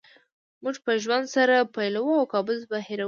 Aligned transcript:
موږ 0.63 0.75
به 0.85 0.93
ژوند 1.03 1.25
له 1.27 1.31
سره 1.35 1.69
پیلوو 1.75 2.19
او 2.19 2.25
کابوس 2.33 2.61
به 2.69 2.77
هېروو 2.87 2.99